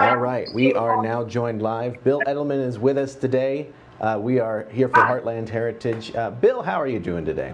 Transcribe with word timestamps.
All 0.00 0.16
right, 0.16 0.50
we 0.54 0.72
are 0.72 1.02
now 1.02 1.22
joined 1.24 1.60
live. 1.60 2.02
Bill 2.02 2.22
Eddleman 2.26 2.66
is 2.66 2.78
with 2.78 2.96
us 2.96 3.14
today. 3.14 3.68
Uh, 4.00 4.18
we 4.18 4.38
are 4.38 4.66
here 4.70 4.88
for 4.88 4.94
Heartland 4.94 5.46
Heritage. 5.50 6.14
Uh, 6.14 6.30
Bill, 6.30 6.62
how 6.62 6.80
are 6.80 6.86
you 6.86 6.98
doing 6.98 7.26
today? 7.26 7.52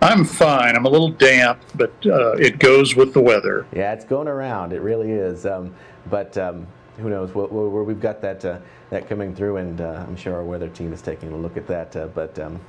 I'm 0.00 0.24
fine. 0.24 0.76
I'm 0.76 0.86
a 0.86 0.88
little 0.88 1.10
damp, 1.10 1.60
but 1.74 1.92
uh, 2.06 2.34
it 2.34 2.60
goes 2.60 2.94
with 2.94 3.14
the 3.14 3.20
weather. 3.20 3.66
Yeah, 3.74 3.92
it's 3.92 4.04
going 4.04 4.28
around. 4.28 4.72
It 4.72 4.80
really 4.80 5.10
is. 5.10 5.44
Um, 5.44 5.74
but 6.08 6.38
um, 6.38 6.68
who 6.98 7.10
knows? 7.10 7.34
We'll, 7.34 7.48
we'll, 7.48 7.68
we've 7.82 8.00
got 8.00 8.20
that 8.20 8.44
uh, 8.44 8.60
that 8.90 9.08
coming 9.08 9.34
through, 9.34 9.56
and 9.56 9.80
uh, 9.80 10.04
I'm 10.06 10.14
sure 10.14 10.36
our 10.36 10.44
weather 10.44 10.68
team 10.68 10.92
is 10.92 11.02
taking 11.02 11.32
a 11.32 11.36
look 11.36 11.56
at 11.56 11.66
that. 11.66 11.96
Uh, 11.96 12.06
but 12.06 12.38
um, 12.38 12.60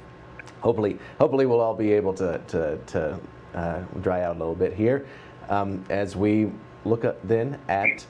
hopefully, 0.60 0.98
hopefully, 1.20 1.46
we'll 1.46 1.62
all 1.62 1.76
be 1.76 1.94
able 1.94 2.16
to 2.16 2.42
to, 2.48 2.80
to 2.88 3.20
dry 4.02 4.24
out 4.24 4.38
a 4.38 4.40
little 4.40 4.56
bit 4.56 4.74
here 4.74 5.06
um, 5.50 5.86
as 5.92 6.16
we 6.16 6.52
look 6.86 7.06
at, 7.06 7.26
then 7.28 7.60
at 7.70 8.06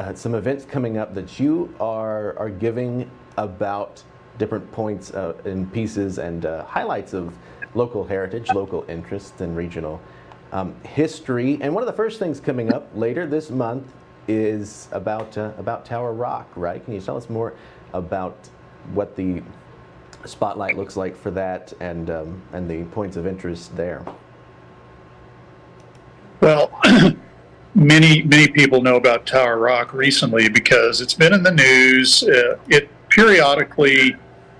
uh, 0.00 0.14
some 0.14 0.34
events 0.34 0.64
coming 0.64 0.96
up 0.96 1.14
that 1.14 1.38
you 1.38 1.72
are 1.78 2.36
are 2.38 2.48
giving 2.48 3.08
about 3.36 4.02
different 4.38 4.70
points 4.72 5.10
uh, 5.12 5.34
and 5.44 5.70
pieces 5.72 6.18
and 6.18 6.46
uh, 6.46 6.64
highlights 6.64 7.12
of 7.12 7.36
local 7.74 8.02
heritage, 8.04 8.48
local 8.48 8.84
interests, 8.88 9.42
and 9.42 9.54
regional 9.54 10.00
um, 10.52 10.74
history. 10.84 11.58
And 11.60 11.74
one 11.74 11.82
of 11.82 11.86
the 11.86 11.92
first 11.92 12.18
things 12.18 12.40
coming 12.40 12.72
up 12.72 12.88
later 12.94 13.26
this 13.26 13.50
month 13.50 13.92
is 14.26 14.88
about 14.92 15.36
uh, 15.36 15.52
about 15.58 15.84
Tower 15.84 16.14
Rock, 16.14 16.48
right? 16.56 16.82
Can 16.82 16.94
you 16.94 17.00
tell 17.02 17.18
us 17.18 17.28
more 17.28 17.52
about 17.92 18.48
what 18.94 19.16
the 19.16 19.42
spotlight 20.24 20.78
looks 20.78 20.96
like 20.96 21.14
for 21.14 21.30
that 21.32 21.74
and 21.80 22.08
um, 22.08 22.42
and 22.54 22.70
the 22.70 22.84
points 22.84 23.18
of 23.18 23.26
interest 23.26 23.76
there? 23.76 24.02
Well. 26.40 26.69
Many 27.80 28.22
many 28.22 28.46
people 28.46 28.82
know 28.82 28.96
about 28.96 29.26
Tower 29.26 29.58
Rock 29.58 29.94
recently 29.94 30.48
because 30.48 31.00
it's 31.00 31.14
been 31.14 31.32
in 31.32 31.42
the 31.42 31.50
news. 31.50 32.22
Uh, 32.22 32.58
it 32.68 32.90
periodically 33.08 34.14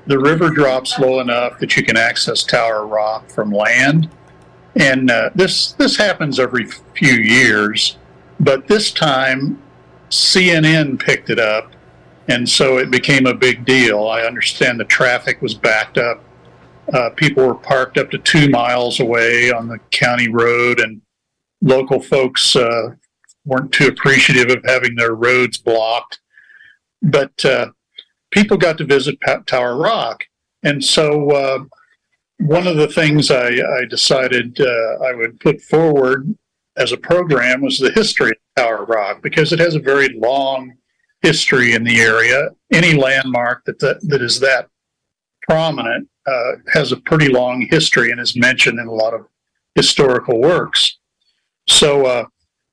the 0.06 0.18
river 0.18 0.50
drops 0.50 0.98
low 0.98 1.20
enough 1.20 1.58
that 1.60 1.76
you 1.76 1.84
can 1.84 1.96
access 1.96 2.42
Tower 2.42 2.86
Rock 2.86 3.30
from 3.30 3.52
land, 3.52 4.08
and 4.74 5.10
uh, 5.10 5.30
this 5.34 5.72
this 5.72 5.96
happens 5.96 6.40
every 6.40 6.66
few 6.94 7.12
years. 7.12 7.98
But 8.40 8.66
this 8.66 8.90
time, 8.90 9.62
CNN 10.08 10.98
picked 10.98 11.28
it 11.28 11.38
up, 11.38 11.72
and 12.28 12.48
so 12.48 12.78
it 12.78 12.90
became 12.90 13.26
a 13.26 13.34
big 13.34 13.66
deal. 13.66 14.08
I 14.08 14.22
understand 14.22 14.80
the 14.80 14.84
traffic 14.84 15.42
was 15.42 15.52
backed 15.52 15.98
up. 15.98 16.24
Uh, 16.94 17.10
people 17.10 17.46
were 17.46 17.54
parked 17.54 17.98
up 17.98 18.10
to 18.10 18.18
two 18.18 18.48
miles 18.48 18.98
away 18.98 19.52
on 19.52 19.68
the 19.68 19.78
county 19.90 20.28
road, 20.28 20.80
and 20.80 21.02
local 21.60 22.00
folks 22.00 22.56
uh, 22.56 22.94
weren't 23.44 23.72
too 23.72 23.88
appreciative 23.88 24.50
of 24.50 24.64
having 24.64 24.94
their 24.94 25.14
roads 25.14 25.58
blocked. 25.58 26.20
But 27.02 27.44
uh, 27.44 27.70
people 28.30 28.56
got 28.56 28.78
to 28.78 28.84
visit 28.84 29.18
Tower 29.46 29.76
Rock. 29.76 30.24
And 30.62 30.84
so 30.84 31.30
uh, 31.30 31.64
one 32.38 32.66
of 32.66 32.76
the 32.76 32.88
things 32.88 33.30
I, 33.30 33.48
I 33.48 33.84
decided 33.88 34.60
uh, 34.60 35.04
I 35.04 35.14
would 35.14 35.40
put 35.40 35.60
forward 35.62 36.36
as 36.76 36.92
a 36.92 36.96
program 36.96 37.62
was 37.62 37.78
the 37.78 37.92
history 37.92 38.30
of 38.30 38.62
Tower 38.62 38.84
Rock 38.84 39.22
because 39.22 39.52
it 39.52 39.58
has 39.58 39.74
a 39.74 39.80
very 39.80 40.08
long 40.18 40.74
history 41.22 41.74
in 41.74 41.84
the 41.84 42.00
area. 42.00 42.50
Any 42.72 42.94
landmark 42.94 43.64
that, 43.64 43.78
that, 43.80 44.00
that 44.08 44.22
is 44.22 44.40
that 44.40 44.68
prominent 45.42 46.08
uh, 46.26 46.52
has 46.72 46.92
a 46.92 46.96
pretty 46.96 47.28
long 47.28 47.66
history 47.70 48.10
and 48.10 48.20
is 48.20 48.36
mentioned 48.36 48.78
in 48.78 48.86
a 48.86 48.92
lot 48.92 49.14
of 49.14 49.26
historical 49.74 50.40
works. 50.40 50.98
So 51.68 52.06
uh, 52.06 52.24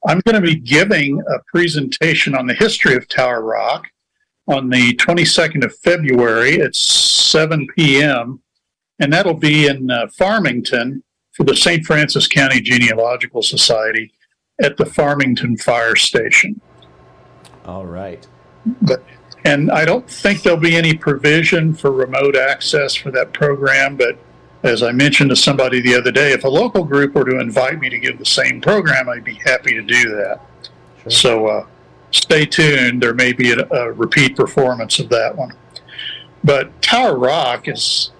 I'm 0.05 0.19
going 0.21 0.41
to 0.41 0.47
be 0.47 0.55
giving 0.55 1.19
a 1.19 1.39
presentation 1.51 2.35
on 2.35 2.47
the 2.47 2.53
history 2.53 2.95
of 2.95 3.07
Tower 3.07 3.41
Rock 3.41 3.87
on 4.47 4.69
the 4.69 4.95
22nd 4.95 5.65
of 5.65 5.75
February 5.79 6.61
at 6.61 6.75
7 6.75 7.67
p.m. 7.75 8.41
And 8.99 9.11
that'll 9.11 9.33
be 9.33 9.67
in 9.67 9.91
uh, 9.91 10.07
Farmington 10.17 11.03
for 11.33 11.43
the 11.43 11.55
St. 11.55 11.85
Francois 11.85 12.27
County 12.29 12.61
Genealogical 12.61 13.41
Society 13.41 14.13
at 14.61 14.77
the 14.77 14.85
Farmington 14.85 15.57
Fire 15.57 15.95
Station. 15.95 16.59
All 17.65 17.85
right. 17.85 18.25
But, 18.81 19.03
and 19.45 19.71
I 19.71 19.85
don't 19.85 20.09
think 20.09 20.41
there'll 20.41 20.59
be 20.59 20.75
any 20.75 20.95
provision 20.95 21.73
for 21.73 21.91
remote 21.91 22.35
access 22.35 22.95
for 22.95 23.11
that 23.11 23.33
program, 23.33 23.97
but 23.97 24.17
as 24.67 24.83
I 24.83 24.91
mentioned 24.91 25.31
to 25.31 25.35
somebody 25.35 25.81
the 25.81 25.95
other 25.95 26.11
day, 26.11 26.33
if 26.33 26.43
a 26.43 26.49
local 26.49 26.83
group 26.83 27.15
were 27.15 27.25
to 27.25 27.39
invite 27.39 27.79
me 27.79 27.89
to 27.89 27.97
give 27.97 28.19
the 28.19 28.25
same 28.25 28.61
program, 28.61 29.09
I'd 29.09 29.23
be 29.23 29.35
happy 29.35 29.73
to 29.73 29.81
do 29.81 30.09
that. 30.15 30.41
Sure. 31.03 31.11
So 31.11 31.47
uh, 31.47 31.65
stay 32.11 32.45
tuned. 32.45 33.01
There 33.01 33.13
may 33.13 33.33
be 33.33 33.51
a, 33.51 33.67
a, 33.69 33.91
repeat 33.91 34.35
performance 34.35 34.99
of 34.99 35.09
that 35.09 35.35
one. 35.35 35.53
But 36.43 36.81
Tower 36.81 37.17
Rock 37.17 37.67
is 37.67 38.11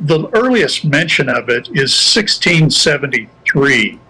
the 0.00 0.28
earliest 0.34 0.84
mention 0.84 1.28
of 1.28 1.48
it 1.48 1.68
is 1.68 1.92
1673 1.92 4.00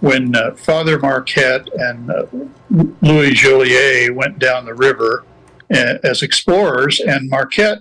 when 0.00 0.36
uh, 0.36 0.52
Father 0.52 0.98
Marquette 0.98 1.68
and 1.74 2.10
uh, 2.10 2.26
Louis 3.00 3.32
Joliet 3.32 4.14
went 4.14 4.38
down 4.38 4.66
the 4.66 4.74
river 4.74 5.24
uh, 5.74 5.94
as 6.04 6.22
explorers, 6.22 7.00
and 7.00 7.28
Marquette 7.28 7.78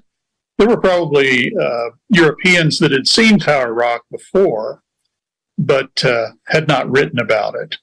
there 0.58 0.68
were 0.68 0.80
probably 0.80 1.54
uh, 1.56 1.90
Europeans 2.10 2.80
that 2.80 2.92
had 2.92 3.08
seen 3.08 3.40
Tower 3.40 3.74
Rock 3.74 4.04
before, 4.12 4.82
but 5.58 6.04
uh, 6.04 6.32
had 6.48 6.68
not 6.68 6.90
written 6.90 7.20
about 7.20 7.56
it. 7.56 7.78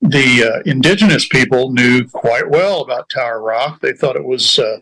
The 0.00 0.44
uh, 0.44 0.62
indigenous 0.70 1.26
people 1.28 1.72
knew 1.72 2.06
quite 2.08 2.48
well 2.48 2.82
about 2.82 3.10
Tower 3.10 3.42
Rock. 3.42 3.80
They 3.80 3.92
thought 3.92 4.16
it 4.16 4.24
was 4.24 4.58
uh, 4.58 4.78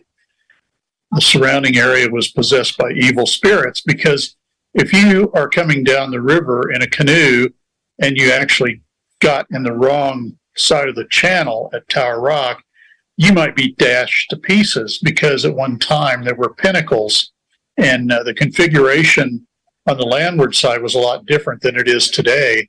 the 1.11 1.21
surrounding 1.21 1.77
area 1.77 2.09
was 2.09 2.31
possessed 2.31 2.77
by 2.77 2.91
evil 2.91 3.25
spirits 3.25 3.81
because 3.81 4.35
if 4.73 4.93
you 4.93 5.31
are 5.33 5.49
coming 5.49 5.83
down 5.83 6.11
the 6.11 6.21
river 6.21 6.71
in 6.71 6.81
a 6.81 6.89
canoe 6.89 7.49
and 7.99 8.17
you 8.17 8.31
actually 8.31 8.81
got 9.19 9.47
in 9.51 9.63
the 9.63 9.73
wrong 9.73 10.37
side 10.55 10.89
of 10.89 10.95
the 10.95 11.07
channel 11.09 11.69
at 11.73 11.87
Tower 11.89 12.19
Rock, 12.19 12.63
you 13.17 13.33
might 13.33 13.55
be 13.55 13.73
dashed 13.73 14.29
to 14.29 14.37
pieces 14.37 14.99
because 15.03 15.43
at 15.43 15.55
one 15.55 15.79
time 15.79 16.23
there 16.23 16.35
were 16.35 16.53
pinnacles 16.53 17.31
and 17.77 18.11
uh, 18.11 18.23
the 18.23 18.33
configuration 18.33 19.45
on 19.87 19.97
the 19.97 20.05
landward 20.05 20.55
side 20.55 20.81
was 20.81 20.95
a 20.95 20.99
lot 20.99 21.25
different 21.25 21.61
than 21.61 21.75
it 21.75 21.87
is 21.87 22.09
today. 22.09 22.67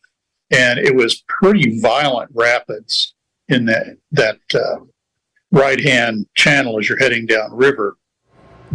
And 0.51 0.79
it 0.79 0.95
was 0.95 1.23
pretty 1.29 1.81
violent 1.81 2.31
rapids 2.35 3.15
in 3.49 3.67
that, 3.67 3.99
that 4.13 4.39
uh, 4.55 4.85
right 5.51 5.81
hand 5.81 6.27
channel 6.35 6.79
as 6.79 6.89
you're 6.89 6.99
heading 6.99 7.27
down 7.27 7.55
river. 7.55 7.97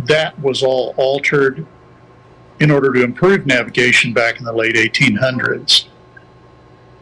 That 0.05 0.39
was 0.39 0.61
all 0.61 0.93
altered 0.97 1.65
in 2.59 2.69
order 2.69 2.93
to 2.93 3.03
improve 3.03 3.45
navigation 3.45 4.13
back 4.13 4.37
in 4.37 4.45
the 4.45 4.53
late 4.53 4.75
1800s. 4.75 5.85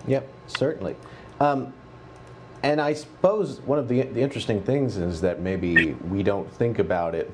Yep, 0.08 0.28
certainly. 0.48 0.96
Um, 1.40 1.74
and 2.64 2.80
I 2.80 2.94
suppose 2.94 3.60
one 3.62 3.80
of 3.80 3.88
the, 3.88 4.04
the 4.04 4.22
interesting 4.22 4.62
things 4.62 4.98
is 4.98 5.22
that 5.22 5.40
maybe 5.40 5.94
we 5.94 6.24
don't 6.24 6.52
think 6.54 6.80
about 6.80 7.16
it 7.16 7.32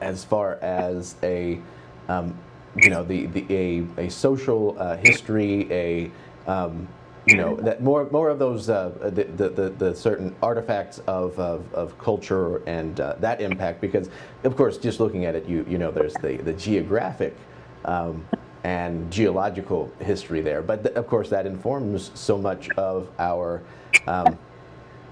as 0.00 0.24
far 0.24 0.54
as 0.56 1.16
a 1.22 1.60
um, 2.08 2.36
you 2.76 2.90
know 2.90 3.02
the, 3.04 3.26
the 3.26 3.46
a, 3.50 4.06
a 4.06 4.10
social 4.10 4.76
uh, 4.78 4.96
history 4.96 5.66
a 5.70 6.10
um, 6.46 6.88
you 7.26 7.36
know 7.36 7.56
that 7.56 7.82
more 7.82 8.08
more 8.10 8.28
of 8.28 8.38
those 8.38 8.70
uh, 8.70 8.90
the, 9.14 9.24
the, 9.24 9.70
the, 9.70 9.94
certain 9.94 10.34
artifacts 10.42 10.98
of, 11.06 11.38
of, 11.38 11.72
of 11.74 11.98
culture 11.98 12.62
and 12.66 13.00
uh, 13.00 13.14
that 13.20 13.40
impact 13.40 13.80
because 13.80 14.08
of 14.44 14.56
course 14.56 14.78
just 14.78 15.00
looking 15.00 15.24
at 15.24 15.34
it 15.34 15.46
you 15.46 15.64
you 15.68 15.78
know 15.78 15.90
there's 15.90 16.14
the 16.14 16.36
the 16.38 16.52
geographic 16.54 17.36
um, 17.84 18.24
and 18.64 19.10
geological 19.10 19.90
history 20.00 20.40
there. 20.40 20.62
But 20.62 20.82
th- 20.82 20.94
of 20.94 21.06
course, 21.06 21.30
that 21.30 21.46
informs 21.46 22.10
so 22.14 22.36
much 22.36 22.68
of 22.70 23.08
our 23.18 23.62
um, 24.06 24.38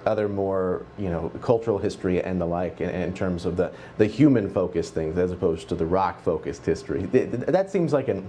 other 0.06 0.28
more 0.28 0.84
you 0.98 1.10
know 1.10 1.30
cultural 1.42 1.78
history 1.78 2.22
and 2.22 2.40
the 2.40 2.46
like 2.46 2.80
in, 2.80 2.88
in 2.90 3.12
terms 3.12 3.44
of 3.44 3.56
the 3.56 3.72
the 3.98 4.06
human 4.06 4.48
focused 4.48 4.94
things 4.94 5.18
as 5.18 5.32
opposed 5.32 5.68
to 5.68 5.74
the 5.74 5.86
rock 5.86 6.22
focused 6.22 6.64
history. 6.64 7.06
Th- 7.06 7.28
that 7.30 7.70
seems 7.70 7.92
like 7.92 8.08
an 8.08 8.26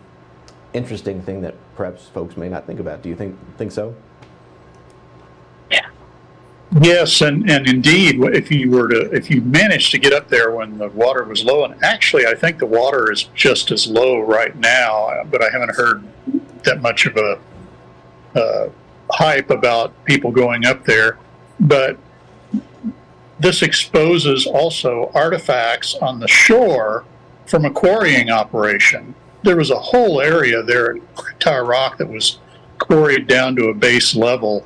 interesting 0.74 1.22
thing 1.22 1.42
that 1.42 1.56
perhaps 1.76 2.08
folks 2.08 2.38
may 2.38 2.50
not 2.50 2.66
think 2.66 2.80
about. 2.80 3.02
Do 3.02 3.10
you 3.10 3.16
think 3.16 3.38
think 3.58 3.72
so? 3.72 3.96
Yes, 6.72 7.22
and, 7.22 7.50
and 7.50 7.68
indeed, 7.68 8.22
if 8.22 8.52
you 8.52 8.70
were 8.70 8.88
to, 8.90 9.12
if 9.12 9.32
you 9.32 9.42
managed 9.42 9.92
to 9.92 9.98
get 9.98 10.14
up 10.14 10.30
there 10.30 10.52
when 10.52 10.78
the 10.78 10.90
water 10.90 11.24
was 11.24 11.44
low, 11.44 11.66
and 11.66 11.84
actually, 11.84 12.28
I 12.28 12.36
think 12.36 12.60
the 12.60 12.68
water 12.68 13.12
is 13.12 13.24
just 13.34 13.72
as 13.72 13.88
low 13.88 14.20
right 14.20 14.56
now, 14.56 15.24
but 15.32 15.44
I 15.44 15.50
haven't 15.50 15.76
heard 15.76 16.04
that 16.64 16.82
much 16.82 17.08
of 17.08 17.18
a 17.18 17.40
uh, 18.40 18.70
hype 19.12 19.50
about 19.50 20.06
people 20.06 20.32
going 20.32 20.66
up 20.66 20.86
there. 20.86 21.18
But 21.60 21.98
this 23.40 23.64
exposes 23.64 24.46
also 24.46 25.12
artifacts 25.16 25.96
on 25.96 26.20
the 26.20 26.28
shore 26.28 27.04
from 27.48 27.66
a 27.66 27.72
quarrying 27.72 28.30
operation. 28.30 29.16
There 29.44 29.56
was 29.56 29.72
a 29.72 29.80
whole 29.80 30.22
area 30.22 30.62
there 30.62 30.98
at 30.98 31.40
Tower 31.40 31.66
Rock 31.66 31.98
that 31.98 32.10
was 32.10 32.38
quarried 32.78 33.26
down 33.26 33.56
to 33.56 33.70
a 33.70 33.74
base 33.74 34.16
level 34.16 34.66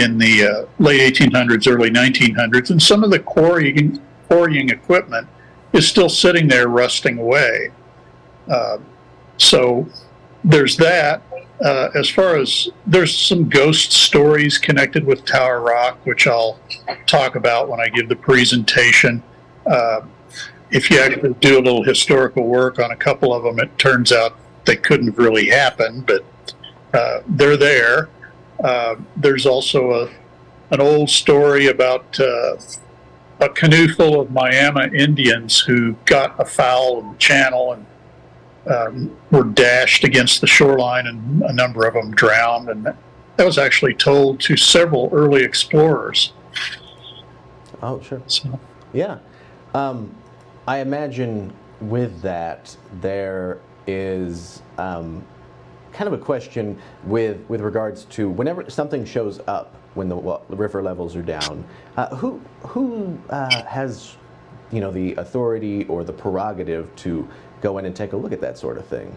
in 0.00 0.18
the 0.18 0.44
uh, 0.44 0.66
late 0.78 1.14
1800s, 1.14 1.70
early 1.70 1.90
1900s, 1.90 2.70
and 2.70 2.82
some 2.82 3.04
of 3.04 3.10
the 3.10 3.18
quarrying, 3.18 4.00
quarrying 4.28 4.70
equipment 4.70 5.28
is 5.72 5.86
still 5.86 6.08
sitting 6.08 6.48
there 6.48 6.68
rusting 6.68 7.18
away. 7.18 7.70
Uh, 8.48 8.78
so 9.36 9.88
there's 10.44 10.76
that. 10.76 11.22
Uh, 11.64 11.90
as 11.94 12.08
far 12.08 12.36
as 12.36 12.70
there's 12.86 13.16
some 13.16 13.48
ghost 13.48 13.92
stories 13.92 14.56
connected 14.56 15.04
with 15.04 15.24
Tower 15.26 15.60
Rock, 15.60 15.98
which 16.06 16.26
I'll 16.26 16.58
talk 17.06 17.34
about 17.36 17.68
when 17.68 17.80
I 17.80 17.88
give 17.88 18.08
the 18.08 18.16
presentation. 18.16 19.22
Uh, 19.66 20.00
if 20.70 20.90
you 20.90 21.00
actually 21.00 21.34
do 21.40 21.58
a 21.58 21.62
little 21.62 21.82
historical 21.82 22.44
work 22.46 22.78
on 22.78 22.92
a 22.92 22.96
couple 22.96 23.34
of 23.34 23.42
them, 23.42 23.58
it 23.58 23.76
turns 23.76 24.10
out 24.10 24.38
they 24.64 24.76
couldn't 24.76 25.08
have 25.08 25.18
really 25.18 25.48
happened, 25.48 26.06
but 26.06 26.24
uh, 26.94 27.20
they're 27.26 27.56
there. 27.56 28.08
Uh, 28.62 28.96
there's 29.16 29.46
also 29.46 29.92
a 29.92 30.10
an 30.72 30.80
old 30.80 31.10
story 31.10 31.66
about 31.66 32.18
uh, 32.20 32.56
a 33.40 33.48
canoe 33.48 33.88
full 33.88 34.20
of 34.20 34.30
Miami 34.30 34.96
Indians 34.96 35.58
who 35.58 35.96
got 36.04 36.38
afoul 36.38 36.98
of 36.98 37.12
the 37.12 37.18
channel 37.18 37.72
and 37.72 37.86
um, 38.70 39.16
were 39.30 39.44
dashed 39.44 40.04
against 40.04 40.40
the 40.40 40.46
shoreline, 40.46 41.06
and 41.06 41.42
a 41.42 41.52
number 41.52 41.86
of 41.86 41.94
them 41.94 42.12
drowned. 42.12 42.68
And 42.68 42.84
that 42.84 43.44
was 43.44 43.58
actually 43.58 43.94
told 43.94 44.38
to 44.40 44.56
several 44.56 45.08
early 45.12 45.42
explorers. 45.42 46.32
Oh, 47.82 48.00
sure. 48.02 48.22
So. 48.26 48.60
Yeah. 48.92 49.18
Um, 49.74 50.14
I 50.68 50.78
imagine 50.78 51.52
with 51.80 52.20
that, 52.22 52.76
there 53.00 53.58
is 53.86 54.62
um, 54.78 55.24
kind 55.92 56.06
of 56.06 56.12
a 56.12 56.22
question 56.22 56.78
with, 57.04 57.38
with 57.48 57.60
regards 57.60 58.04
to 58.06 58.28
whenever 58.30 58.68
something 58.70 59.04
shows 59.04 59.40
up 59.46 59.74
when 59.94 60.08
the, 60.08 60.16
well, 60.16 60.44
river 60.48 60.82
levels 60.82 61.16
are 61.16 61.22
down, 61.22 61.64
uh, 61.96 62.14
who, 62.16 62.40
who 62.62 63.18
uh, 63.30 63.64
has 63.64 64.16
you 64.70 64.80
know, 64.80 64.90
the 64.90 65.14
authority 65.14 65.84
or 65.86 66.04
the 66.04 66.12
prerogative 66.12 66.94
to 66.96 67.28
go 67.60 67.78
in 67.78 67.86
and 67.86 67.94
take 67.94 68.12
a 68.12 68.16
look 68.16 68.32
at 68.32 68.40
that 68.40 68.56
sort 68.56 68.78
of 68.78 68.86
thing? 68.86 69.16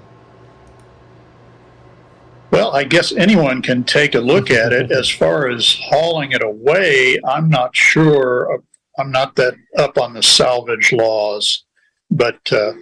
Well, 2.51 2.75
I 2.75 2.83
guess 2.83 3.11
anyone 3.11 3.61
can 3.61 3.83
take 3.83 4.13
a 4.15 4.19
look 4.19 4.51
at 4.51 4.73
it. 4.73 4.91
As 4.97 5.09
far 5.09 5.49
as 5.49 5.75
hauling 5.85 6.33
it 6.33 6.43
away, 6.43 7.19
I'm 7.27 7.49
not 7.49 7.75
sure. 7.75 8.61
I'm 8.99 9.11
not 9.11 9.35
that 9.37 9.55
up 9.77 9.97
on 9.97 10.13
the 10.13 10.21
salvage 10.21 10.91
laws, 10.91 11.63
but 12.11 12.39
uh, 12.51 12.73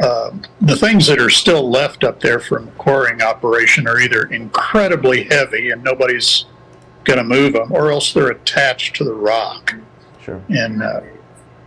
uh, 0.00 0.30
the 0.60 0.76
things 0.76 1.06
that 1.06 1.20
are 1.20 1.30
still 1.30 1.68
left 1.70 2.04
up 2.04 2.20
there 2.20 2.40
from 2.40 2.66
the 2.66 2.72
quarrying 2.72 3.22
operation 3.22 3.86
are 3.86 4.00
either 4.00 4.24
incredibly 4.24 5.24
heavy 5.24 5.70
and 5.70 5.82
nobody's 5.84 6.46
going 7.04 7.18
to 7.18 7.24
move 7.24 7.52
them, 7.52 7.72
or 7.72 7.90
else 7.90 8.12
they're 8.12 8.30
attached 8.30 8.96
to 8.96 9.04
the 9.04 9.14
rock. 9.14 9.74
Sure. 10.22 10.40
And 10.48 10.82
uh, 10.82 11.00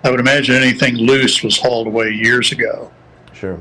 I 0.04 0.12
would 0.12 0.20
imagine 0.20 0.56
anything 0.56 0.96
loose 0.96 1.44
was 1.44 1.58
hauled 1.58 1.88
away 1.88 2.12
years 2.12 2.52
ago. 2.52 2.92
Sure. 3.34 3.60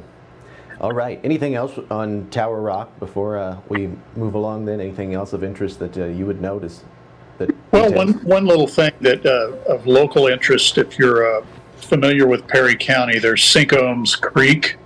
All 0.81 0.93
right. 0.93 1.21
Anything 1.25 1.55
else 1.55 1.79
on 1.91 2.29
Tower 2.31 2.61
Rock 2.61 2.99
before 2.99 3.39
uh, 3.39 3.59
we 3.69 3.91
move 4.17 4.35
along? 4.35 4.67
Then 4.67 4.81
anything 4.81 5.15
else 5.15 5.33
of 5.33 5.43
interest 5.43 5.79
that 5.79 5.97
uh, 5.97 6.05
you 6.05 6.27
would 6.27 6.41
notice? 6.41 6.85
That 7.39 7.51
well, 7.73 7.93
one 7.93 8.13
one 8.25 8.45
little 8.47 8.67
thing 8.67 8.93
that 9.01 9.25
uh, 9.25 9.73
of 9.73 9.87
local 9.87 10.27
interest, 10.27 10.79
if 10.79 10.99
you're 10.99 11.39
uh, 11.39 11.45
familiar 11.76 12.26
with 12.26 12.47
Perry 12.47 12.76
County, 12.76 13.19
there's 13.19 13.44
Cinque 13.44 13.73
Hommes 13.73 14.17
Creek 14.17 14.76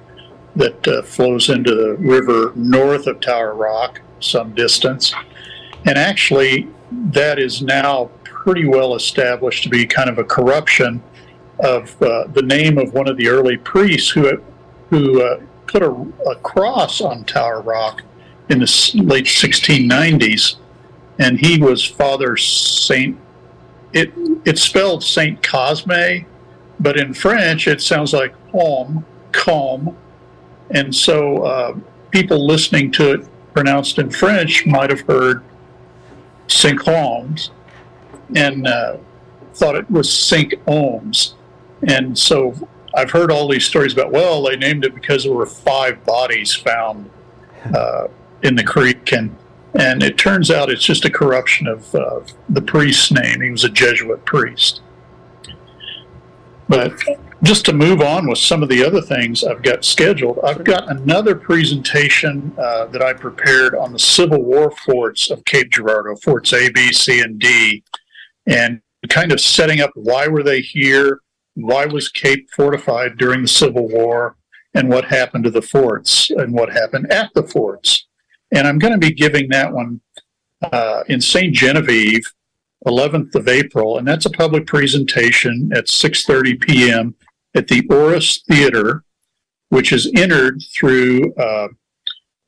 that 0.56 0.88
uh, 0.88 1.02
flows 1.02 1.48
into 1.50 1.74
the 1.74 1.94
river 1.94 2.52
north 2.56 3.06
of 3.06 3.20
Tower 3.20 3.54
Rock, 3.54 4.00
some 4.20 4.54
distance, 4.54 5.14
and 5.86 5.96
actually 5.96 6.68
that 6.90 7.38
is 7.38 7.62
now 7.62 8.10
pretty 8.24 8.66
well 8.66 8.94
established 8.94 9.62
to 9.62 9.68
be 9.68 9.86
kind 9.86 10.08
of 10.08 10.18
a 10.18 10.24
corruption 10.24 11.02
of 11.60 12.00
uh, 12.02 12.26
the 12.28 12.42
name 12.42 12.78
of 12.78 12.92
one 12.94 13.08
of 13.08 13.16
the 13.16 13.28
early 13.28 13.56
priests 13.56 14.10
who 14.10 14.40
who 14.90 15.22
uh, 15.22 15.40
put 15.66 15.82
a, 15.82 15.90
a, 15.90 16.36
cross 16.36 17.00
on 17.00 17.24
Tower 17.24 17.60
Rock 17.60 18.02
in 18.48 18.58
the 18.58 18.92
late 19.04 19.26
1690s, 19.26 20.56
and 21.18 21.38
he 21.38 21.60
was 21.60 21.84
Father 21.84 22.36
Saint. 22.36 23.18
It 23.92 24.12
it's 24.44 24.62
spelled 24.62 25.02
Saint 25.02 25.42
Cosme, 25.42 26.24
but 26.80 26.98
in 26.98 27.14
French 27.14 27.66
it 27.66 27.80
sounds 27.80 28.12
like 28.12 28.34
Homme, 28.52 29.04
Com, 29.32 29.96
and 30.70 30.94
so 30.94 31.42
uh, 31.44 31.76
people 32.10 32.46
listening 32.46 32.90
to 32.92 33.12
it 33.12 33.28
pronounced 33.54 33.98
in 33.98 34.10
French 34.10 34.66
might 34.66 34.90
have 34.90 35.00
heard 35.02 35.42
Saint 36.46 36.80
Holmes 36.82 37.50
and 38.34 38.66
uh, 38.66 38.96
thought 39.54 39.74
it 39.74 39.90
was 39.90 40.12
Saint 40.12 40.52
Ohms, 40.66 41.34
and 41.86 42.18
so 42.18 42.68
I've 42.94 43.10
heard 43.10 43.30
all 43.30 43.48
these 43.48 43.64
stories 43.64 43.92
about, 43.92 44.10
well, 44.10 44.42
they 44.42 44.56
named 44.56 44.84
it 44.84 44.94
because 44.94 45.24
there 45.24 45.32
were 45.32 45.46
five 45.46 46.04
bodies 46.04 46.54
found 46.54 47.10
uh, 47.74 48.08
in 48.42 48.56
the 48.56 48.64
creek. 48.64 49.12
And, 49.12 49.36
and 49.74 50.02
it 50.02 50.18
turns 50.18 50.50
out 50.50 50.70
it's 50.70 50.82
just 50.82 51.04
a 51.04 51.10
corruption 51.10 51.66
of 51.66 51.94
uh, 51.94 52.20
the 52.48 52.62
priest's 52.62 53.12
name. 53.12 53.40
He 53.40 53.50
was 53.50 53.64
a 53.64 53.68
Jesuit 53.68 54.24
priest. 54.24 54.80
But 56.68 56.92
just 57.42 57.64
to 57.66 57.72
move 57.72 58.00
on 58.00 58.28
with 58.28 58.38
some 58.38 58.62
of 58.62 58.68
the 58.68 58.84
other 58.84 59.00
things 59.00 59.44
I've 59.44 59.62
got 59.62 59.84
scheduled, 59.84 60.38
I've 60.44 60.64
got 60.64 60.90
another 60.90 61.34
presentation 61.34 62.52
uh, 62.58 62.86
that 62.86 63.02
I 63.02 63.12
prepared 63.12 63.74
on 63.74 63.92
the 63.92 63.98
Civil 63.98 64.42
War 64.42 64.70
forts 64.84 65.30
of 65.30 65.44
Cape 65.44 65.70
Girardeau, 65.70 66.16
forts 66.16 66.52
A, 66.52 66.70
B, 66.70 66.92
C, 66.92 67.20
and 67.20 67.38
D, 67.38 67.82
and 68.46 68.80
kind 69.08 69.32
of 69.32 69.40
setting 69.40 69.80
up 69.80 69.90
why 69.94 70.26
were 70.26 70.42
they 70.42 70.60
here, 70.60 71.20
why 71.54 71.86
was 71.86 72.08
Cape 72.08 72.48
fortified 72.54 73.16
during 73.16 73.42
the 73.42 73.48
Civil 73.48 73.88
War 73.88 74.36
and 74.74 74.88
what 74.88 75.04
happened 75.04 75.44
to 75.44 75.50
the 75.50 75.62
forts 75.62 76.30
and 76.30 76.52
what 76.52 76.70
happened 76.70 77.10
at 77.12 77.32
the 77.34 77.42
forts. 77.42 78.06
And 78.52 78.66
I'm 78.66 78.78
going 78.78 78.92
to 78.92 78.98
be 78.98 79.12
giving 79.12 79.48
that 79.50 79.72
one 79.72 80.00
uh, 80.62 81.04
in 81.08 81.20
St. 81.20 81.54
Genevieve, 81.54 82.24
11th 82.86 83.34
of 83.34 83.48
April, 83.48 83.98
and 83.98 84.06
that's 84.06 84.26
a 84.26 84.30
public 84.30 84.66
presentation 84.66 85.70
at 85.74 85.86
6:30 85.86 86.60
p.m. 86.60 87.14
at 87.54 87.68
the 87.68 87.86
Orris 87.90 88.42
Theater, 88.48 89.04
which 89.70 89.92
is 89.92 90.10
entered 90.16 90.62
through 90.74 91.34
uh, 91.34 91.68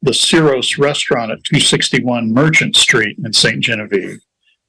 the 0.02 0.12
Sirros 0.12 0.78
restaurant 0.78 1.30
at 1.30 1.44
261 1.44 2.32
Merchant 2.32 2.76
Street 2.76 3.18
in 3.22 3.32
St. 3.32 3.60
Genevieve. 3.60 4.20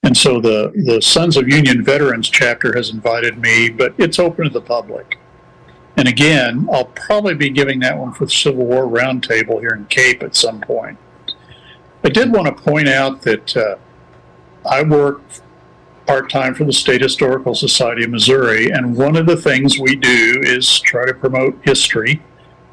And 0.03 0.17
so 0.17 0.41
the, 0.41 0.71
the 0.85 1.01
Sons 1.01 1.37
of 1.37 1.47
Union 1.47 1.83
Veterans 1.83 2.29
chapter 2.29 2.75
has 2.75 2.89
invited 2.89 3.37
me, 3.37 3.69
but 3.69 3.93
it's 3.97 4.19
open 4.19 4.45
to 4.45 4.49
the 4.49 4.61
public. 4.61 5.19
And 5.95 6.07
again, 6.07 6.67
I'll 6.71 6.85
probably 6.85 7.35
be 7.35 7.49
giving 7.49 7.79
that 7.81 7.97
one 7.97 8.13
for 8.13 8.25
the 8.25 8.31
Civil 8.31 8.65
War 8.65 8.87
Roundtable 8.87 9.59
here 9.59 9.75
in 9.75 9.85
Cape 9.85 10.23
at 10.23 10.35
some 10.35 10.59
point. 10.59 10.97
I 12.03 12.09
did 12.09 12.33
want 12.33 12.47
to 12.47 12.63
point 12.63 12.87
out 12.89 13.21
that 13.21 13.55
uh, 13.55 13.75
I 14.67 14.81
work 14.81 15.21
part 16.11 16.29
time 16.29 16.53
for 16.53 16.65
the 16.65 16.73
State 16.73 16.99
Historical 16.99 17.55
Society 17.55 18.03
of 18.03 18.09
Missouri, 18.09 18.69
and 18.69 18.97
one 18.97 19.15
of 19.15 19.25
the 19.25 19.37
things 19.37 19.79
we 19.79 19.95
do 19.95 20.41
is 20.43 20.81
try 20.81 21.05
to 21.05 21.13
promote 21.13 21.57
history. 21.63 22.21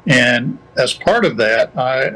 And 0.07 0.57
as 0.75 0.93
part 0.93 1.23
of 1.23 1.37
that, 1.37 1.71
I, 1.77 2.11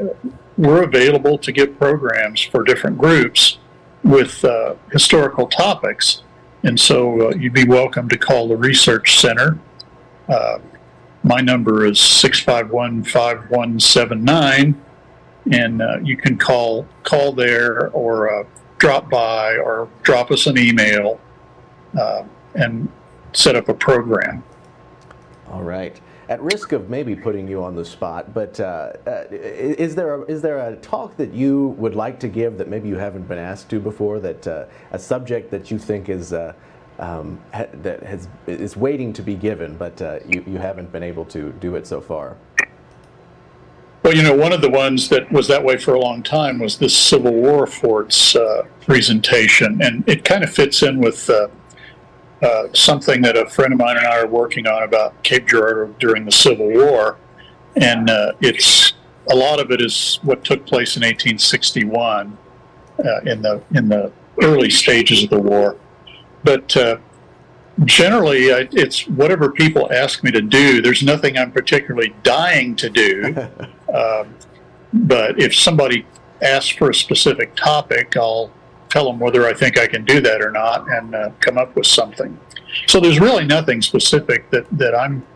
we're 0.58 0.82
available 0.82 1.38
to 1.38 1.50
give 1.50 1.78
programs 1.78 2.42
for 2.42 2.62
different 2.62 2.98
groups 2.98 3.56
with 4.02 4.44
uh, 4.44 4.74
historical 4.92 5.46
topics. 5.46 6.22
And 6.62 6.78
so 6.78 7.28
uh, 7.28 7.34
you'd 7.36 7.54
be 7.54 7.64
welcome 7.64 8.06
to 8.10 8.18
call 8.18 8.46
the 8.46 8.58
Research 8.58 9.18
Center. 9.18 9.58
Uh, 10.28 10.58
my 11.22 11.40
number 11.40 11.86
is 11.86 11.98
651 11.98 13.02
5179, 13.02 14.78
and 15.52 15.80
uh, 15.80 15.96
you 16.02 16.18
can 16.18 16.36
call, 16.36 16.86
call 17.02 17.32
there 17.32 17.88
or 17.92 18.42
uh, 18.42 18.44
drop 18.78 19.08
by 19.10 19.56
or 19.56 19.88
drop 20.02 20.30
us 20.30 20.46
an 20.46 20.58
email 20.58 21.20
uh, 21.98 22.24
and 22.54 22.90
set 23.32 23.56
up 23.56 23.68
a 23.68 23.74
program. 23.74 24.42
All 25.48 25.62
right 25.62 26.00
at 26.28 26.40
risk 26.42 26.72
of 26.72 26.88
maybe 26.88 27.14
putting 27.14 27.46
you 27.46 27.62
on 27.62 27.74
the 27.74 27.84
spot, 27.84 28.32
but 28.32 28.58
uh, 28.60 28.92
uh, 29.06 29.24
is 29.30 29.94
there 29.94 30.14
a, 30.14 30.22
is 30.24 30.40
there 30.42 30.58
a 30.58 30.76
talk 30.76 31.16
that 31.16 31.32
you 31.32 31.68
would 31.78 31.94
like 31.94 32.18
to 32.20 32.28
give 32.28 32.58
that 32.58 32.68
maybe 32.68 32.88
you 32.88 32.96
haven't 32.96 33.28
been 33.28 33.38
asked 33.38 33.68
to 33.70 33.80
before? 33.80 34.20
That 34.20 34.46
uh, 34.46 34.66
a 34.92 34.98
subject 34.98 35.50
that 35.50 35.70
you 35.70 35.78
think 35.78 36.08
is 36.08 36.32
uh, 36.32 36.54
um, 36.98 37.40
ha- 37.52 37.66
that 37.74 38.02
has 38.02 38.28
is 38.46 38.76
waiting 38.76 39.12
to 39.12 39.22
be 39.22 39.34
given, 39.34 39.76
but 39.76 40.00
uh, 40.00 40.20
you 40.26 40.42
you 40.46 40.58
haven't 40.58 40.90
been 40.92 41.02
able 41.02 41.24
to 41.26 41.52
do 41.52 41.76
it 41.76 41.86
so 41.86 42.00
far. 42.00 42.36
Well, 44.04 44.14
you 44.14 44.22
know, 44.22 44.34
one 44.34 44.52
of 44.52 44.60
the 44.60 44.68
ones 44.68 45.08
that 45.08 45.32
was 45.32 45.48
that 45.48 45.64
way 45.64 45.78
for 45.78 45.94
a 45.94 45.98
long 45.98 46.22
time 46.22 46.58
was 46.58 46.76
this 46.76 46.94
Civil 46.94 47.32
War 47.32 47.66
forts 47.66 48.36
uh, 48.36 48.64
presentation, 48.82 49.80
and 49.80 50.06
it 50.06 50.24
kind 50.24 50.44
of 50.44 50.52
fits 50.52 50.82
in 50.82 51.00
with 51.00 51.30
uh, 51.30 51.48
something 52.74 53.22
that 53.22 53.34
a 53.34 53.48
friend 53.48 53.72
of 53.72 53.78
mine 53.78 53.96
and 53.96 54.06
I 54.06 54.20
are 54.20 54.26
working 54.26 54.66
on 54.66 54.82
about 54.82 55.22
Cape 55.22 55.46
Girardeau 55.46 55.94
during 55.98 56.26
the 56.26 56.32
Civil 56.32 56.68
War, 56.68 57.16
and 57.76 58.10
uh, 58.10 58.32
it's 58.42 58.92
a 59.30 59.34
lot 59.34 59.58
of 59.58 59.70
it 59.70 59.80
is 59.80 60.18
what 60.22 60.44
took 60.44 60.66
place 60.66 60.96
in 60.96 61.00
1861 61.00 62.36
uh, 62.98 63.20
in 63.20 63.40
the 63.40 63.62
in 63.74 63.88
the 63.88 64.12
early 64.42 64.68
stages 64.68 65.24
of 65.24 65.30
the 65.30 65.40
war. 65.40 65.78
But 66.42 66.76
uh, 66.76 66.98
generally, 67.84 68.52
I, 68.52 68.68
it's 68.72 69.08
whatever 69.08 69.50
people 69.50 69.90
ask 69.92 70.22
me 70.22 70.30
to 70.32 70.42
do. 70.42 70.82
There's 70.82 71.02
nothing 71.02 71.38
I'm 71.38 71.52
particularly 71.52 72.14
dying 72.22 72.76
to 72.76 72.90
do. 72.90 73.48
um, 73.94 74.34
but 74.92 75.40
if 75.40 75.54
somebody 75.54 76.06
asks 76.42 76.70
for 76.70 76.90
a 76.90 76.94
specific 76.94 77.54
topic, 77.56 78.16
I'll 78.16 78.50
tell 78.88 79.06
them 79.06 79.18
whether 79.18 79.46
I 79.46 79.54
think 79.54 79.78
I 79.78 79.86
can 79.86 80.04
do 80.04 80.20
that 80.20 80.40
or 80.40 80.50
not 80.52 80.88
and 80.88 81.14
uh, 81.14 81.30
come 81.40 81.58
up 81.58 81.74
with 81.74 81.86
something. 81.86 82.38
So 82.86 83.00
there's 83.00 83.20
really 83.20 83.44
nothing 83.44 83.82
specific 83.82 84.50
that, 84.50 84.66
that 84.78 84.94
I'm 84.94 85.26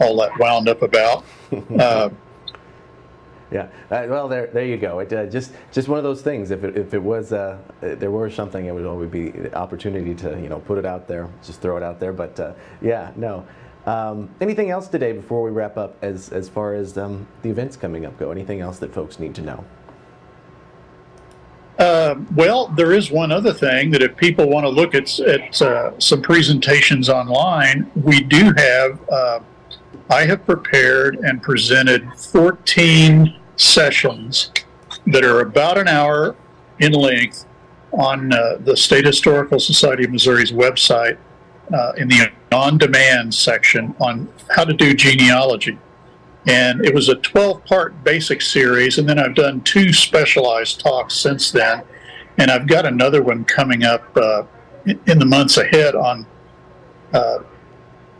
all 0.00 0.16
that 0.16 0.38
wound 0.38 0.68
up 0.68 0.82
about. 0.82 1.24
Uh, 1.80 2.10
yeah. 3.50 3.66
Uh, 3.90 4.06
well, 4.08 4.28
there, 4.28 4.46
there 4.46 4.64
you 4.64 4.76
go. 4.76 5.00
It, 5.00 5.12
uh, 5.12 5.26
just, 5.26 5.52
just 5.72 5.88
one 5.88 5.98
of 5.98 6.04
those 6.04 6.22
things. 6.22 6.52
If 6.52 6.62
it, 6.62 6.76
if 6.76 6.94
it 6.94 7.02
was, 7.02 7.32
uh, 7.32 7.58
there 7.80 8.12
were 8.12 8.30
something, 8.30 8.66
it 8.66 8.72
would 8.72 8.86
always 8.86 9.10
be 9.10 9.30
the 9.30 9.52
opportunity 9.56 10.14
to, 10.14 10.40
you 10.40 10.48
know, 10.48 10.60
put 10.60 10.78
it 10.78 10.86
out 10.86 11.08
there, 11.08 11.28
just 11.44 11.60
throw 11.60 11.76
it 11.76 11.82
out 11.82 11.98
there. 11.98 12.12
But 12.12 12.38
uh, 12.38 12.52
yeah, 12.80 13.10
no. 13.16 13.44
Um, 13.86 14.28
anything 14.40 14.70
else 14.70 14.88
today 14.88 15.12
before 15.12 15.42
we 15.42 15.50
wrap 15.50 15.76
up, 15.76 15.96
as 16.02 16.30
as 16.30 16.48
far 16.48 16.74
as 16.74 16.98
um, 16.98 17.26
the 17.42 17.50
events 17.50 17.76
coming 17.76 18.04
up 18.04 18.18
go? 18.18 18.30
Anything 18.30 18.60
else 18.60 18.78
that 18.78 18.92
folks 18.92 19.18
need 19.18 19.34
to 19.36 19.42
know? 19.42 19.64
Uh, 21.78 22.14
well, 22.34 22.66
there 22.68 22.92
is 22.92 23.10
one 23.10 23.32
other 23.32 23.54
thing 23.54 23.90
that 23.90 24.02
if 24.02 24.14
people 24.16 24.46
want 24.50 24.64
to 24.64 24.68
look 24.68 24.94
at, 24.94 25.18
at 25.20 25.62
uh, 25.62 25.98
some 25.98 26.20
presentations 26.20 27.08
online, 27.08 27.90
we 27.94 28.20
do 28.20 28.52
have. 28.56 29.00
Uh, 29.10 29.40
I 30.10 30.26
have 30.26 30.44
prepared 30.44 31.16
and 31.20 31.40
presented 31.40 32.12
14 32.14 33.34
sessions 33.56 34.50
that 35.06 35.24
are 35.24 35.40
about 35.40 35.78
an 35.78 35.88
hour 35.88 36.36
in 36.80 36.92
length 36.92 37.46
on 37.92 38.32
uh, 38.32 38.56
the 38.60 38.76
State 38.76 39.06
Historical 39.06 39.58
Society 39.58 40.04
of 40.04 40.10
Missouri's 40.10 40.52
website 40.52 41.16
uh, 41.72 41.92
in 41.96 42.08
the 42.08 42.30
on 42.52 42.78
demand 42.78 43.34
section 43.34 43.94
on 44.00 44.28
how 44.50 44.64
to 44.64 44.72
do 44.72 44.94
genealogy. 44.94 45.78
And 46.46 46.84
it 46.84 46.94
was 46.94 47.08
a 47.08 47.16
12 47.16 47.64
part 47.64 48.02
basic 48.02 48.40
series, 48.40 48.98
and 48.98 49.08
then 49.08 49.18
I've 49.18 49.34
done 49.34 49.60
two 49.60 49.92
specialized 49.92 50.80
talks 50.80 51.14
since 51.14 51.50
then. 51.50 51.82
And 52.38 52.50
I've 52.50 52.66
got 52.66 52.86
another 52.86 53.22
one 53.22 53.44
coming 53.44 53.84
up 53.84 54.16
uh, 54.16 54.44
in 54.86 55.18
the 55.18 55.26
months 55.26 55.58
ahead 55.58 55.94
on 55.94 56.26
uh, 57.12 57.40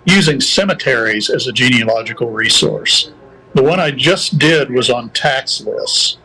using 0.04 0.40
cemeteries 0.40 1.30
as 1.30 1.46
a 1.46 1.52
genealogical 1.52 2.30
resource. 2.30 3.12
The 3.54 3.62
one 3.62 3.80
I 3.80 3.90
just 3.90 4.38
did 4.38 4.70
was 4.70 4.90
on 4.90 5.10
tax 5.10 5.60
lists, 5.62 6.18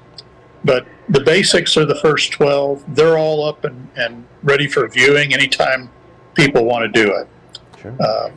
but 0.63 0.85
the 1.09 1.21
basics 1.21 1.77
are 1.77 1.85
the 1.85 1.95
first 1.95 2.31
12. 2.33 2.95
They're 2.95 3.17
all 3.17 3.45
up 3.47 3.63
and, 3.63 3.88
and 3.95 4.25
ready 4.43 4.67
for 4.67 4.88
viewing 4.88 5.33
anytime 5.33 5.89
people 6.33 6.65
want 6.65 6.91
to 6.91 7.03
do 7.03 7.15
it. 7.15 7.27
Sure. 7.86 7.96
Uh, 8.00 8.32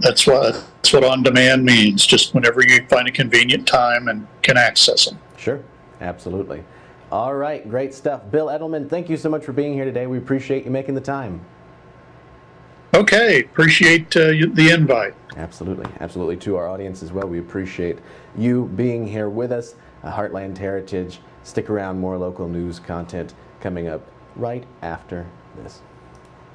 that's 0.00 0.26
what 0.26 0.52
that's 0.54 0.92
what 0.92 1.04
on 1.04 1.22
demand 1.22 1.64
means. 1.64 2.04
Just 2.04 2.34
whenever 2.34 2.62
you 2.62 2.84
find 2.88 3.06
a 3.06 3.12
convenient 3.12 3.66
time 3.68 4.08
and 4.08 4.26
can 4.42 4.56
access 4.56 5.06
them. 5.06 5.18
Sure, 5.36 5.62
absolutely. 6.00 6.64
All 7.12 7.34
right, 7.34 7.68
great 7.68 7.94
stuff, 7.94 8.22
Bill 8.30 8.46
Eddleman. 8.46 8.88
Thank 8.88 9.08
you 9.08 9.16
so 9.16 9.28
much 9.28 9.44
for 9.44 9.52
being 9.52 9.74
here 9.74 9.84
today. 9.84 10.06
We 10.06 10.18
appreciate 10.18 10.64
you 10.64 10.70
making 10.70 10.94
the 10.94 11.00
time. 11.00 11.40
Okay, 12.94 13.40
appreciate 13.40 14.16
uh, 14.16 14.32
the 14.52 14.70
invite. 14.74 15.14
Absolutely, 15.36 15.86
absolutely. 16.00 16.36
To 16.38 16.56
our 16.56 16.68
audience 16.68 17.02
as 17.02 17.12
well, 17.12 17.26
we 17.26 17.38
appreciate 17.38 17.98
you 18.36 18.70
being 18.76 19.06
here 19.06 19.30
with 19.30 19.52
us. 19.52 19.76
Uh, 20.02 20.12
Heartland 20.12 20.58
Heritage. 20.58 21.20
Stick 21.44 21.70
around, 21.70 21.98
more 21.98 22.18
local 22.18 22.48
news 22.48 22.78
content 22.78 23.34
coming 23.60 23.88
up 23.88 24.02
right 24.36 24.64
after 24.82 25.26
this. 25.56 25.80